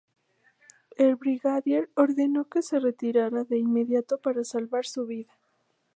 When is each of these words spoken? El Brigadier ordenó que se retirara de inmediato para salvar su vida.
El 0.97 1.15
Brigadier 1.15 1.91
ordenó 1.95 2.45
que 2.45 2.63
se 2.63 2.79
retirara 2.79 3.43
de 3.43 3.59
inmediato 3.59 4.17
para 4.17 4.43
salvar 4.43 4.83
su 4.83 5.05
vida. 5.05 5.37